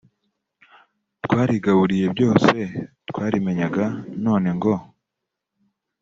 twarigaburiye 1.23 2.05
byose 2.15 2.55
twarimenyaga 3.09 3.85
none 4.25 4.49
ngo 4.57 4.73